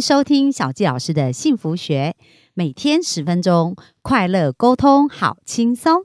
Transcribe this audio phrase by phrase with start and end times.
[0.00, 2.16] 收听小纪老师的幸福学，
[2.54, 6.04] 每天十分钟，快乐沟通，好轻松。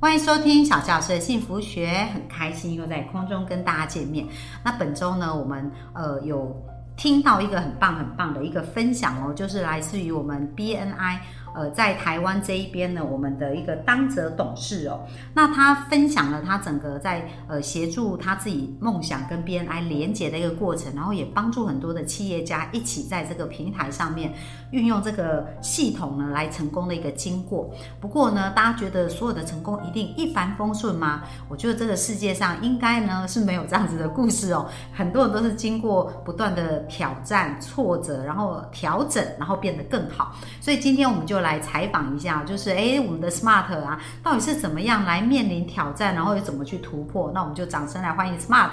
[0.00, 4.26] 欢迎收听小纪老师的幸福学，很开心又在空中跟大家见面。
[4.64, 6.56] 那本周呢，我们呃有
[6.98, 11.18] 听到一个很棒很棒的一个分享哦，就是来自于我们 BNI。
[11.54, 15.00] 呃，在台湾这一边呢，我们的一个当责董事哦，
[15.34, 24.34] 那他分享了他整个在呃协助他自己梦想跟 BNI 连接的一个过程，然后也帮助很多的企业家一起在这个平台上面
[24.72, 27.72] 运用这个系统呢来成功的一个经过。
[27.98, 31.22] 不过呢，大家觉得所有的成功一定一帆风顺吗？
[31.48, 40.34] 我觉得这个世界上应该呢是没有这样子的故事哦， 很多人都是经过不断的挑战、挫折，然后调整，然后变得更好。
[40.60, 41.37] 所以今天我们就。
[41.40, 47.30] 来采访一下，就是哎，我们的 Smart 啊，到底是怎么样来面临挑战，然后又怎么去突破？
[47.34, 48.70] 那我们就掌声来欢迎 Smart。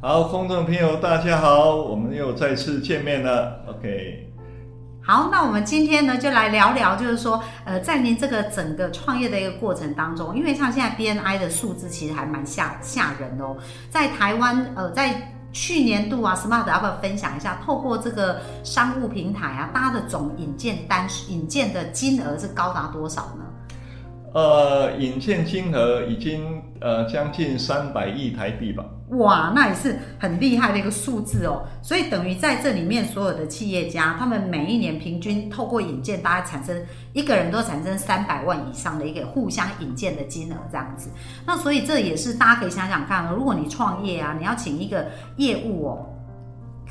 [0.00, 3.64] 好，观众朋友大家好，我们又再次见面了。
[3.68, 4.32] OK，
[5.00, 13.56] 好，那我们今天呢就来聊聊，就是说，呃，在您这个整个创业的一个过程当中，因为像现在 BNI 的数字其实还蛮吓吓人哦，
[13.90, 17.60] 在台湾，呃，在去年度啊，Smart 要不要分享一下？
[17.64, 23.44] 透过这个商务平台啊，大家的总引荐单引荐的金额是高达多少呢？
[24.34, 28.82] 呃，引荐金额已经呃将近三百亿台币吧。
[29.18, 31.62] 哇，那也是很厉害的一个数字哦。
[31.82, 36.74] 所以等于在这里面所有的企业家，他们每一年平均透过引荐，大概产生
[37.12, 41.10] 一个人都产生三百万以上的一个互相引荐的金额这样子。
[41.46, 46.06] 那所以这也是大家可以想想看哦，如果你创业啊，你要请一个业务哦。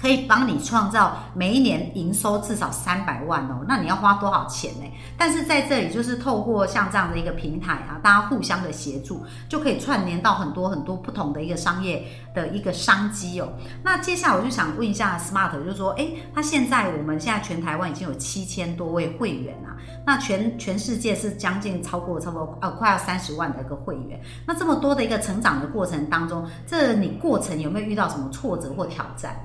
[0.02, 4.92] 可以帮你创造每一年营收至少三百万哦，那你要花多少钱呢？
[5.16, 13.54] 但是在这里就是透过像这样的一个平台啊，大家互相的协助，就可以串联到很多很多不同的一个商业的一个商机哦。
[13.84, 29.36] 那接下来我就想问一下 Smart，就是说，哎，他现在我们现在全台湾已经有七千多位会员啊，那全全世界是将近超过差不多呃快要三十万的一个会员，那这么多的一个成长的过程当中，这你过程有没有遇到什么挫折或挑战？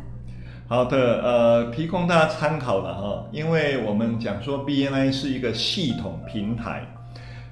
[0.68, 6.84] 好的，呃，提供大家参考了哈，因为我们讲说 BNI 是一个系统平台，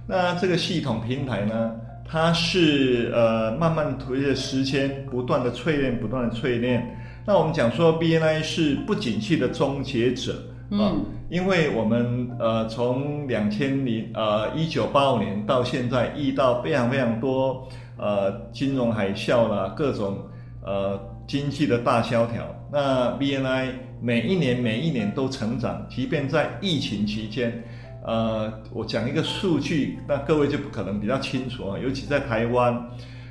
[0.09, 6.99] 那这个系统平台呢，它是呃慢慢随着时间不断的淬炼，不断的淬炼。
[7.25, 10.33] 那我们讲说 BNI 是不景气的终结者
[10.73, 10.91] 啊，
[11.31, 20.19] 因为我们呃从两千零呃一九八五年到现在遇到非常非常多呃金融海啸啦，各种
[20.67, 21.14] 呃。
[21.27, 23.71] 经济的大萧条，那 BNI
[24.01, 27.65] 每一年每一年都成长，即便在疫情期间，
[28.05, 32.91] 呃，我讲一个数据，那各位就不可能比较清楚啊，尤其在台湾，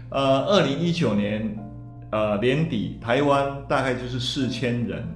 [0.09, 1.55] 呃，二零一九年，
[2.11, 5.07] 呃年底台湾大概就是四千人，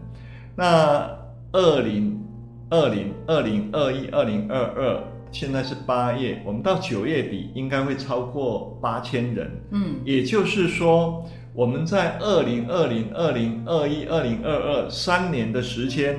[0.55, 1.09] 那
[1.51, 2.23] 二零
[2.69, 11.27] 二零二零二一二零二二现在是八月，我们到九月底应该会超过八千人，嗯，也就是说。
[11.57, 16.15] 我们在二零二零、二零二一、二零二二三年的时间，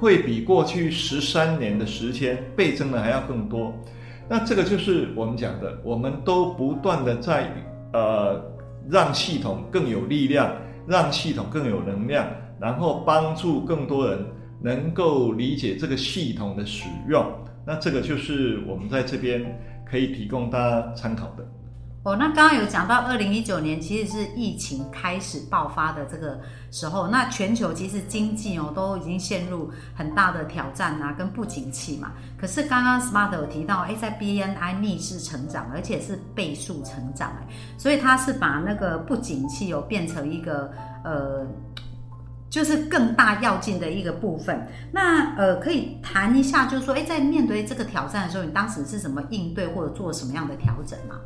[0.00, 3.72] 会比过去十三年的时间倍增的还要更多。
[4.28, 7.52] 那这个就是我们讲的，我们都不断的在
[7.92, 8.42] 呃
[8.88, 10.56] 让系统更有力量，
[10.88, 12.26] 让系统更有能量，
[12.60, 14.18] 然后帮助更多人
[14.60, 17.24] 能够理解这个系统的使用。
[17.64, 19.56] 那这个就是我们在这边
[19.88, 21.46] 可以提供大家参考的。
[22.02, 26.40] 哦，那刚刚有讲到二零一九年其实是疫情开始爆发的这个
[26.70, 32.12] 时候，那全球其实经济哦都已经陷入很大的挑战啊，跟不景气嘛。
[32.38, 37.46] 可是刚刚 Smart 有提到，哎，在 BNI 逆势成长，而且是倍数成长，哎，
[37.76, 40.72] 所以它是把那个不景气哦变成一个
[41.04, 41.46] 呃，
[42.48, 44.66] 就是更大要进的一个部分。
[44.90, 51.16] 那呃，可以谈一下，就是说，哎，在面对这个挑战的时候，你当时是怎么应对或者做什么样的调整吗？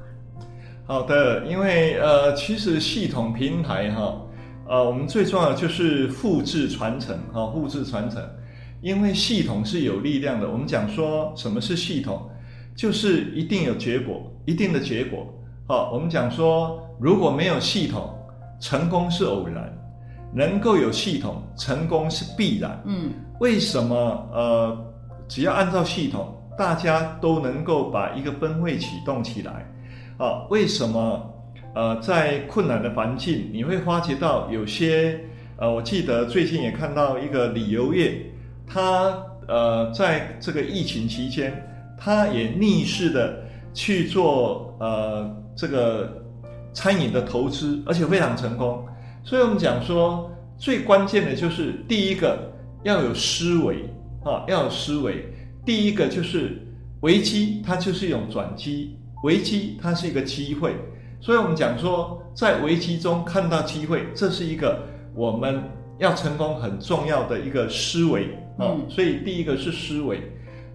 [0.87, 4.21] 好的，因为呃，其实系统平台哈，
[4.69, 8.23] 呃，我们最重要的就是复制传承哈，复制传承。
[8.83, 10.47] 因为系统是有力量的。
[10.51, 12.29] 我们讲说什么是系统，
[12.77, 15.27] 就是一定有结果，一定的结果。
[15.67, 18.15] 好，我们讲说如果没有系统，
[18.61, 19.65] 成功是偶然；
[20.35, 22.79] 能够有系统，成功是必然。
[22.85, 23.11] 嗯，
[23.41, 23.97] 为什么？
[24.35, 24.79] 呃，
[25.29, 29.67] 只要按照系统，大家都能够把一个分会启动起来。
[30.17, 31.31] 啊，为什么？
[31.75, 35.19] 呃，在困难的环境，你会发觉到有些，
[35.57, 38.27] 呃，我记得最近也看到一个旅游业，
[38.65, 39.13] 它
[39.49, 41.53] 呃，在这个疫情期间，
[41.99, 46.23] 他也逆势的去做呃这个
[46.73, 48.87] 餐饮的投资，而且非常成功。
[49.25, 52.53] 所以我们讲说，最关键的就是第一个
[52.85, 53.85] 要有思维
[54.23, 55.27] 啊，要有思维。
[55.65, 56.65] 第一个就是
[57.01, 60.77] 危机，它就是一种转机；危机它是一个机会。
[61.19, 64.83] 所以我们讲说，在危机中看到机会，这是一个
[65.15, 65.63] 我们
[65.99, 68.77] 要成功很重要的一个思维啊。
[68.91, 70.21] 所以第一个是思维，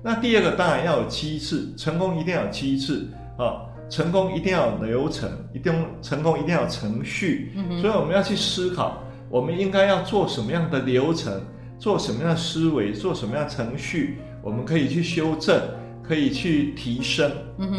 [0.01, 3.05] 那第二个当然要有机制，成功一定要有机制
[3.37, 3.61] 啊，
[3.91, 7.51] 成功一定要有流程，一定成功一定要有程序。
[7.79, 11.39] 所以我们要去思考，我们应该要做什么样的流程，
[11.77, 15.61] 做什么样的思维，做什么样的程序，我们可以去修正，
[16.01, 17.29] 可以去提升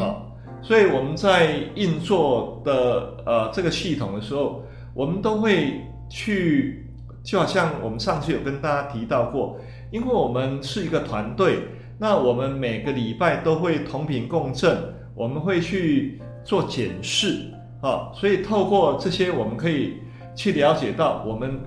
[0.00, 0.29] 啊。
[0.62, 4.62] 所以我们在运作的呃这个系统的时候，
[4.94, 6.86] 我们都会去，
[7.24, 9.56] 就好像我们上次有跟大家提到过，
[9.90, 11.60] 因为我们是一个团队，
[11.98, 14.76] 那我们每个礼拜都会同频共振，
[15.14, 17.46] 我们会去做检视
[17.80, 19.94] 啊，所以透过这些，我们可以
[20.34, 21.58] 去了解到我们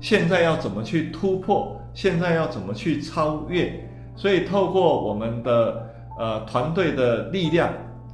[0.00, 7.72] 现在要怎么去突破，现在要怎么去超越，所以透过我们的呃团队的力量。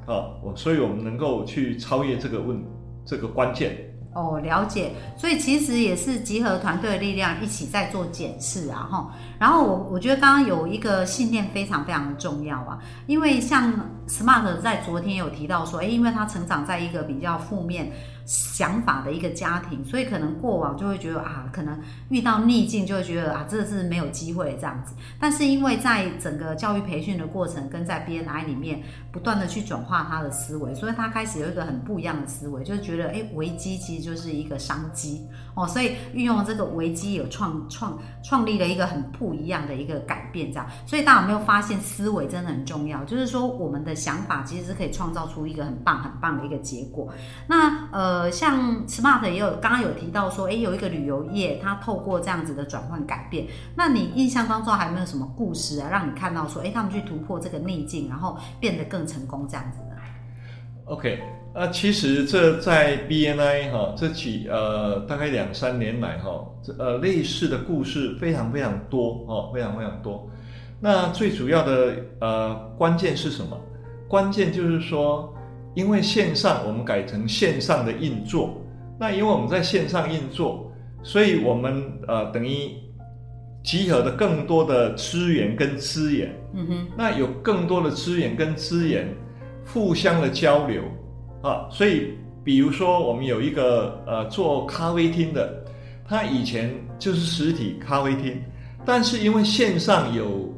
[0.08, 2.58] 哦，我所以，我们能够去超越这个问
[3.04, 3.76] 这个关键。
[4.14, 4.92] 哦，了解。
[5.18, 9.14] 所以其实也是集合团队的力量，一起在做检视啊，哈。
[9.38, 13.72] 然后我我觉得刚刚有一个信念非常非常的重要啊，因为像
[14.08, 17.92] Smart 在昨天有提到说，哎，因为他成长在一个比较负面。
[18.28, 21.80] 想法的一个家庭，所以可能过往就会觉得啊，可能
[22.10, 24.94] 遇到逆境就会觉得啊，这是没有机会这样子。
[25.18, 40.66] 但是因为在整个教育培训的过程，跟在 BNI 里面不断的去转化他的思维，所以他开始有一个很不一样的思维，就是觉得哎，危机其实就是一个商机哦，所以运用这个危机有创创创立了一个很不一样的一个改变，这样。
[40.84, 43.02] 所以大家有没有发现，思维真的很重要？
[43.04, 47.10] 就是说，我们的想法其实是可以创造出一个很棒很棒的一个结果。
[47.46, 48.17] 那呃。
[48.18, 53.46] 呃，像 Smart 也有刚刚有提到说，哎，有一个旅游业，它透过这样子的转换改变。
[53.76, 59.96] 那你印象当中还有没有什么故事啊，让你看到说，哎，他们去突破这个逆境，然后变得更成功这样子的
[60.86, 61.20] ？OK，
[61.54, 70.28] 呃，其实这在 BNI 哈这几呃大概两三年来哈，这呃类似的故事非常非常多哦，非常非常多。
[70.80, 73.56] 那最主要的呃关键是什么？
[74.08, 75.32] 关键就是说。
[75.78, 78.60] 因为线上我们改成线上的运作，
[78.98, 80.72] 那因为我们在线上运作，
[81.04, 82.72] 所以我们呃等于
[83.62, 89.06] 集合的更多的资源跟资源，嗯哼，那有更多的资源跟资源
[89.72, 90.82] 互相的交流
[91.42, 95.64] 啊，所以比如说我们有一个呃做咖啡厅的，
[96.04, 98.42] 他以前就是实体咖啡厅，
[98.84, 100.52] 但是因为线上有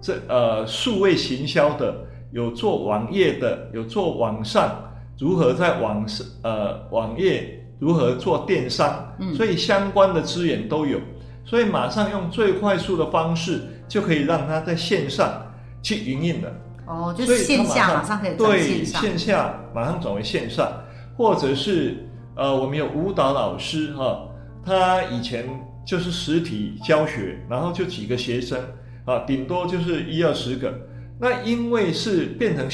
[0.00, 2.03] 这呃数位行销的。
[2.34, 10.98] 有做网页的，有做网上如何在网上呃网页如何做电商，所以相关的资源都有，
[11.44, 15.46] 所以马上用最快速的方式就可以让他在线上
[15.80, 16.52] 去营运的。
[16.86, 20.72] 哦，就是线下马上可以对线下马上转为线上，
[21.16, 22.04] 或者是
[22.34, 24.26] 呃我们有舞蹈老师哈，
[24.66, 25.46] 他以前
[25.86, 28.58] 就是实体教学，然后就几个学生
[29.04, 30.74] 啊，顶多就是一二十个。
[31.18, 32.68] 那因为是变成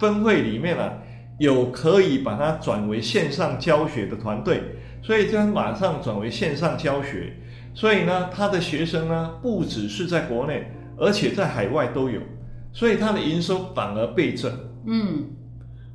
[0.00, 0.92] 分会里面啊，
[1.38, 4.62] 有可以把它转为线上教学的团队，
[5.02, 7.34] 所以就马上转为线上教学。
[7.74, 12.20] 所以呢，他的学生呢，不只是在国内，而且在海外都有，
[12.72, 14.52] 所以他的营收反而倍增。
[14.86, 15.30] 嗯。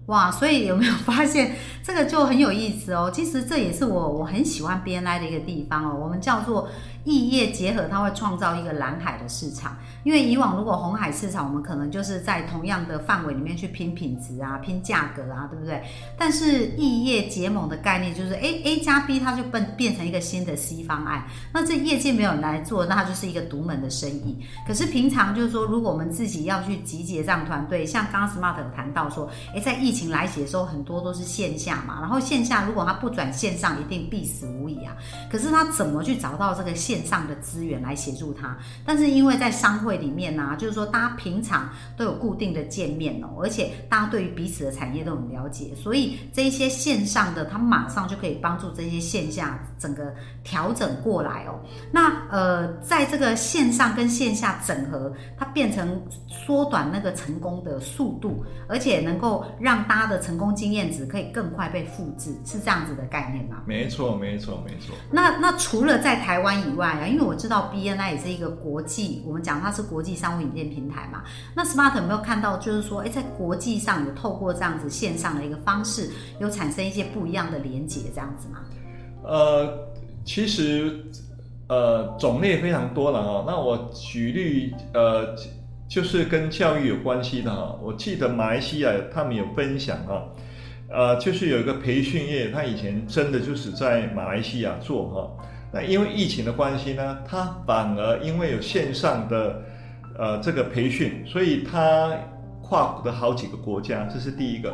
[0.08, 3.10] 哇，所以有没有发现这个就很有意思哦？
[3.13, 5.98] 其实这也是我我很喜欢 BNI 的一个地方哦。
[5.98, 6.68] 我们叫做
[7.03, 9.77] 异业结合，它会创造一个蓝海的市场。
[10.03, 15.81] 因为以往如果红海市场，我们可能就是在同样的范围里面去拼品质啊、拼价格啊，对不对？
[16.17, 21.25] 但是异业结盟的概念就是 A A 加 B，它就变变成一个新的 C 方案。
[21.53, 24.38] 那这业界没有人来做，那它就是一个独门的生意。
[24.67, 34.93] 可是平常就是说，如果我们自己要去集结这样团队，像刚刚 Smart 有谈到说，诶，在疫情来袭的时候，很多都是线下嘛，然后线下如果他不转线上，一定必死无疑啊。
[35.31, 38.58] 可是他怎么去找到这个线上的资源来协助他？
[38.86, 51.60] 但是因为在商会里面呢，就是说大家平常都有固定的见面哦，而且大家对于彼此的产业都很了解，所以这一些线上的他马上就可以帮助这些线下整个调整过来哦。
[51.92, 63.62] 那呃，在这个线上跟线下整合，它变成缩短那个成功的速度，而且能够让大家的成功经验值可以更快被复制，是这样子的概念吗？
[63.66, 64.96] 没错，没错，没错。
[65.12, 71.24] 那那除了在台湾以外，因为我知道 BNI 也是一个国际，我们讲它是国际商务引荐平台嘛。
[71.56, 76.10] 那 Smart 有没有看到，就是说，哎，在国际上有透过这样子线上的一个方式，
[76.40, 78.60] 有产生一些不一样的连接，这样子吗？
[79.24, 79.88] 呃，
[80.25, 81.06] 其实
[81.68, 83.44] 呃种类非常多了哦。
[83.48, 85.36] 那我举例呃，
[85.88, 87.78] 就是跟教育有关系的哈。
[87.82, 90.24] 我记得马来西亚他们有分享哈。
[90.96, 99.62] 呃，就是有一个培训业，他以前真的就是在马来西亚做哈，那因为疫情的关系呢，他反而因为有线上的
[100.20, 102.12] 呃这个培训，所以他
[102.62, 104.72] 跨的好几个国家，这是第一个。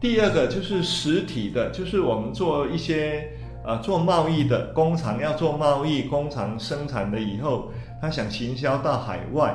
[0.00, 3.28] 第二个就是实体的，就是我们做一些
[3.64, 7.70] 呃做贸易的工厂要做贸易，工厂生产了以后，
[8.00, 9.54] 他想行销到海外，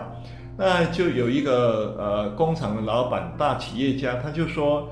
[0.56, 4.88] 那就有一个呃工厂的老板大企业家，他就说。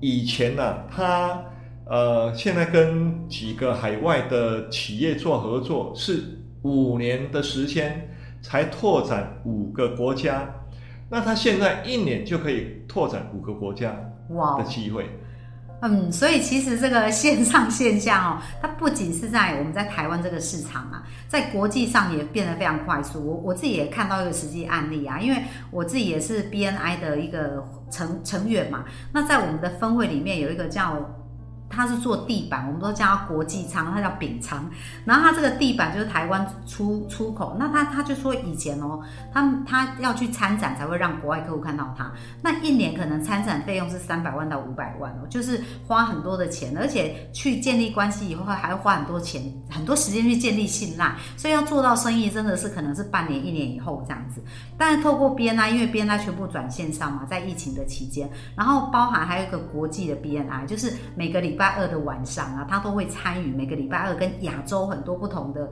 [0.00, 1.40] 以前呢，他
[1.86, 8.08] 呃，现在跟几个海外的企业做合作，是五年的时间
[8.40, 10.48] 才拓展五个国家。
[11.10, 13.94] 那他现在一年就可以拓展五个国家
[14.30, 15.10] 哇的机会。
[15.82, 23.22] 嗯，所以其实这个线上线下哦，它不仅是在我们在台湾这个市场啊，在国际上也变得非常快速。
[23.22, 27.62] 我我自己也看到一个实际案例啊，因为我自己也是 BNI 的一个。
[27.90, 30.98] 成成员嘛，那在我们的分会里面有一个叫。
[31.68, 34.70] 他是做地板，我们都叫他国际仓，他叫丙仓。
[35.04, 37.56] 然后他这个地板就是台湾出出口。
[37.58, 39.00] 那他他就说以前哦，
[39.32, 42.12] 他他要去参展才会让国外客户看到他。
[42.42, 51.16] 那一年可能参展费用是三百万到五百万哦，就是花很多的钱，而且去建立关系以后还要花很多钱、很多时间去建立信赖。
[51.36, 54.40] 所以要做到生意真的是可能是半年、一年以后这样子。
[54.78, 61.53] 但是透过 BNI，因为 BNI 全部转线上嘛，在疫情的期间，然后包含还有一个国际的 BNI，就是每个礼。
[61.54, 65.70] 礼拜二的晚上啊，他都会参与每个礼拜二跟亚洲很多不同的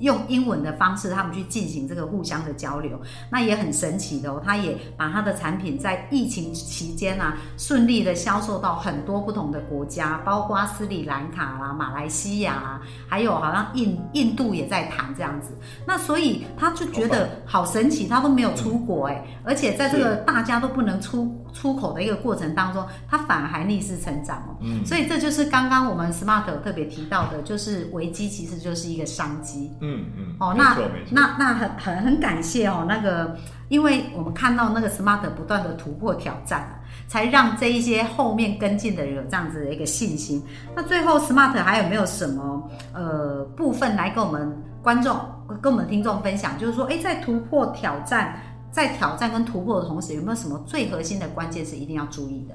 [0.00, 3.00] 用英文的方式，他们去进行这个互相的交流，
[3.30, 4.38] 那也很神奇的哦。
[4.44, 15.56] 他也把他的产品在疫情期间啊，顺利的销售到很多不同的国家，包括斯里兰卡啦、马来西亚啊，还有好像印印度也在谈这样子。
[15.86, 24.58] 那所以他就觉得好神奇，他都没有出国哎，而且在这个大家都不能出出口的一个过程当中，它反而还逆势成长哦。
[24.60, 25.14] 嗯，所以这。
[25.24, 29.72] 就是刚刚我们 Smart 特别提到的，就是危机其实就是一个商机。
[29.80, 30.36] 嗯嗯。
[30.38, 30.76] 哦，那
[31.12, 33.34] 那那很很很感谢哦，那个，
[33.68, 40.44] 因为我们看到那个 Smart 不断的突破挑战，才让这一些后面跟进的人有这样子的一个信心。
[40.76, 45.18] 那最后 Smart 还有没有什么呃部分来跟我们观众、
[45.62, 46.58] 跟我们听众分享？
[46.58, 48.38] 就是说，哎，在突破挑战、
[48.74, 52.54] 在挑战跟突破的同时，有没有什么最核心的关键是一定要注意的？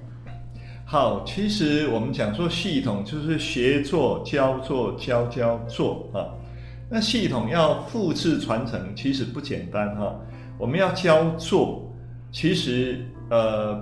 [0.84, 6.28] 好，其实我们讲说系统就是协作、教做、教教做啊。
[6.90, 10.14] 那系统要复制传承，其实不简单哈。
[10.58, 11.90] 我们要教做，
[12.34, 13.00] 其实
[13.30, 13.82] 呃，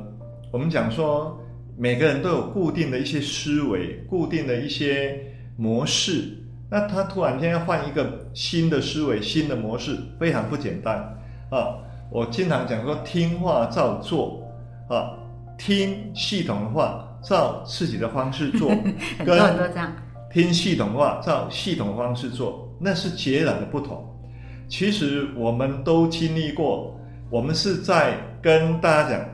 [0.52, 1.36] 我们讲说
[1.76, 5.20] 每个人都有固定的一些思维、固定的一些
[5.56, 6.38] 模式。
[6.70, 10.98] 那他突然间要换一个新的思维、新的模式，非常不简单
[11.50, 11.80] 啊。
[12.10, 14.42] 我经常讲说，听话照做
[14.90, 15.14] 啊。
[15.58, 18.70] 听系统的话，照自己的方式做，
[19.18, 19.92] 很多这样。
[20.32, 24.06] 听系统的话，照系统的方式做，那是截然的不同。
[24.68, 26.96] 其实我们都经历过，
[27.32, 29.26] 我们是在跟大家讲，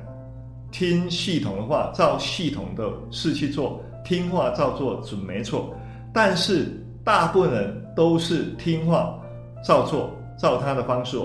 [0.72, 5.76] 听系统的话，照系统的事去做，听话照做准没错。
[6.14, 9.20] 但是大部分人都是听话
[9.62, 11.18] 照做，照他的方式，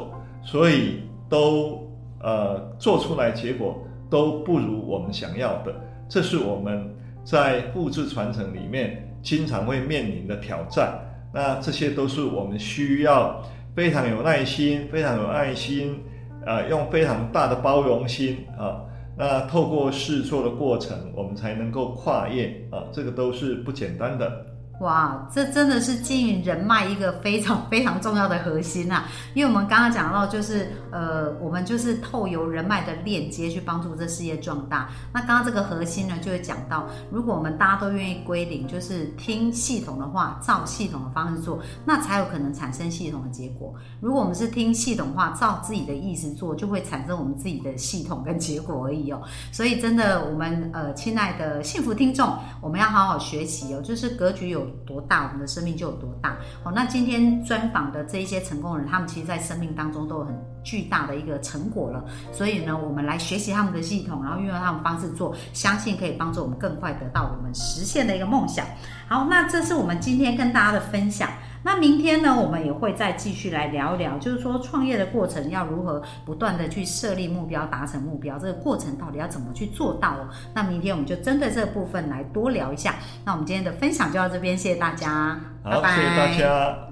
[0.43, 1.89] 所以都
[2.23, 3.85] 呃做出来结果。
[4.11, 5.75] 都不如我们想要的，
[6.09, 6.89] 这是我们
[7.25, 10.99] 在复制传承里面经常会面临的挑战。
[11.31, 13.45] 那这些都是我们需要
[13.77, 16.01] 非常有耐心、非常有爱心，
[16.47, 18.81] 呃，用非常大的包容心啊。
[19.15, 24.47] 那透过试错的过程，我们才能够跨越啊，这个都是不简单的。
[24.81, 29.03] 哇，这真的是经营人脉一个非常 非常重要的核心呐！
[29.35, 34.89] 因为我们刚刚讲到，就是呃，我们就是透由人脉的链接去帮助这事业壮大。
[35.13, 43.75] 那刚刚这个核心呢，就会讲到，如果我们大家都愿意归零，就是听系统的话，照系统的方式做，那才有可能产生系统的结果。
[44.01, 49.21] 如果我们是听系统话，照自己的意思做，就会产生我们自己的系统跟结果而已哦。
[49.51, 54.68] 所以真的，我们呃，亲爱的幸福听众，我们要好好学习哦，就是格局有。
[54.69, 56.37] 有多大，我们的生命就有多大。
[56.63, 62.05] 好，那今天专访的这一些成功人，他们其实，在生命当中都有很巨大的一个成果了。
[62.33, 68.65] 所以呢，我们来学习他们的系统，然后运用他们方式做，相信可以帮助我们更快得到我们实现的一个梦想。
[69.09, 71.29] 好，那这是我们今天跟大家的分享。
[71.63, 80.29] 那明天呢，我们也会再继续来聊一聊，就是说创业的过程要如何不断的去设立目标、达成目标，这个过程到底要怎么去做到哦？
[80.55, 82.95] 那明天我们就针对这部分来多聊一下。
[83.25, 86.88] 那我们今天的分享就到这边，谢谢大家，好，谢谢大家。